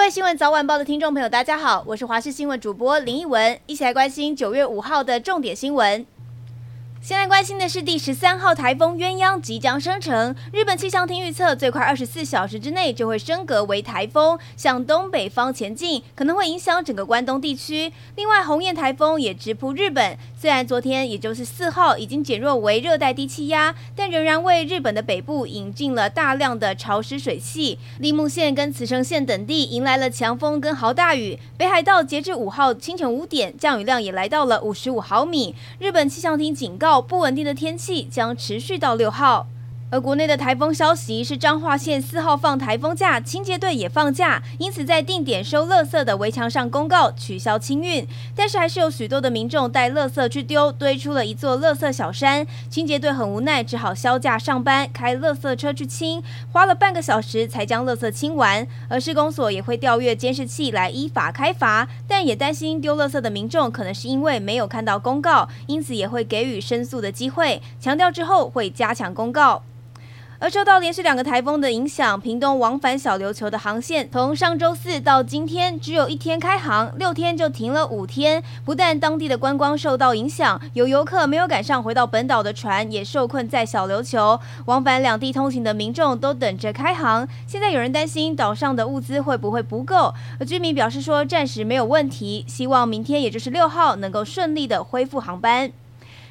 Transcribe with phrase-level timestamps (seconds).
[0.00, 6.06] 各位新闻早晚报的听众朋友，大家好，我是华视新闻主播林奕文，一起来关心九月五号的重点新闻。
[7.02, 17.90] 先来关心的是第十三号台风鸳鸯即将生成，日本气象厅预测最快二十四小时之内就会升格为台风，向东北方前进，可能会影响整个关东地区。
[18.16, 31.38] 另外，鸿雁台风也直扑日本，虽然昨天也就是四号已经减弱为热带低气压，但仍然为日本的北部引进了大量的潮湿水汽，栃木县跟茨城县等地迎来了强风跟豪大雨。
[31.56, 35.54] 北海道截至五号清晨五点，降雨量也来到了五十五毫米。
[35.78, 36.89] 日本气象厅警告。
[36.98, 39.46] 不稳定的天气将持续到六号。
[39.92, 48.06] 而国内的台风消息是，彰化县四号放台风假，清洁队也放假，因此在定点收垃圾的围墙上公告取消清运。
[48.36, 52.46] 但是还是有许多的民众带垃圾去丢，堆出了一座垃圾小山。
[52.68, 56.22] 清洁队很无奈，只好销假上班，开垃圾车去清，
[56.52, 58.64] 花了半个小时才将垃圾清完。
[58.88, 69.64] 而施工所也会调阅监视器来依法开罚，但也担心丢垃圾的民众可能是因为没有看到公告，因此也会给予申诉的机会，强调之后会加强公告。
[70.40, 78.42] 而受到连续两个台风的影响，屏东往返小琉球的航线从上周四到今天只有一天开航，六天就停了五天。
[78.64, 84.40] 不但当地的观光受到影响，有游客没有赶上回到本岛的船也受困在小琉球。
[84.64, 87.28] 往返两地通行的民众都等着开航。
[87.46, 95.70] 现在有人担心岛上的物资会不会不够，而居民表示说暂时没有问题，希望明天也就是六号能够顺利的恢复航班。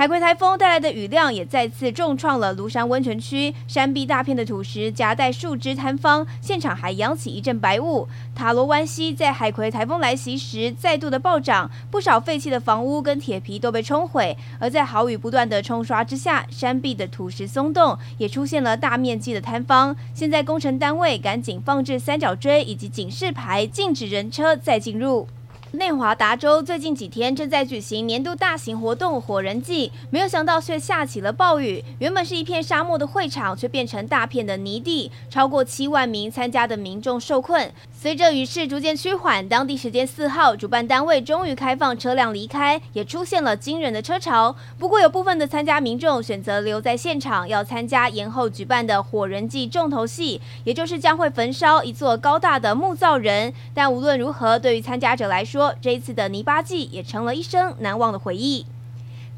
[0.00, 8.08] 海葵台风带来的雨量也再次重创了庐山温泉区，山壁大片的土石夹带树枝坍方，现场还扬起一阵白雾。
[8.34, 14.34] 塔罗湾溪在海葵台风来袭时再度的暴涨，不少废弃的房屋跟铁皮都被冲毁。
[14.58, 19.94] 而在豪雨不断的冲刷之下，山壁的土石松动，也出现了大面积的坍方。
[20.14, 25.28] 现在工程单位赶紧放置三角锥以及警示牌，禁止人车再进入。
[25.72, 31.84] 内华达州最近几天正在举行年度大型活动——火人祭，没有想到却下起了暴雨。
[32.00, 37.70] 原本是一片沙漠的会场，却变成大片的泥地，超过七万名参加的民众受困。
[37.92, 44.56] 随着雨势逐渐趋缓，当地时间四号，主办单位终于开放车辆离开，也出现了惊人的车潮。
[44.76, 53.52] 不过，有部分的参加民众选择留在现场，要参加延后举办的火人祭重头戏，也就是将会焚烧一座高大的木造人。
[53.72, 58.64] 但无论如何，对于参加者来说，说这一次的泥巴祭也成了一生难忘的回忆。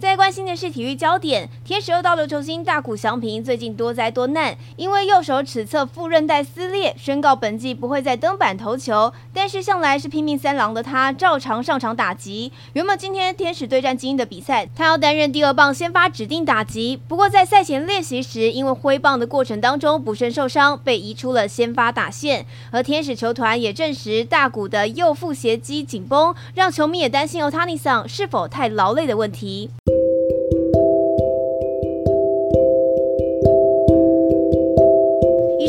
[0.03, 9.13] 再关心的是体育焦点，天使二刀流球星大谷翔平最近多灾多难，因为右手尺侧副韧带撕裂，宣告本季不会再登板投球。
[9.33, 12.51] 但是向来是拼命三郎的他，照常上场打击。
[12.73, 22.45] 原本今天天使对战金莺的比赛，他要担任第二棒先发指定打击，不过在赛前练习时，因为挥棒的过程当中不慎受伤，被移出了先发打线。
[22.73, 29.71] 而天使球团也证实，大谷的右腹斜肌紧绷，让球迷也担心欧塔尼桑是否太劳累的问题。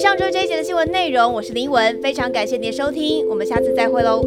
[0.03, 4.21] 上就是这一节的新闻内容，我是林文，非常感谢您的收听，我们下次再会喽。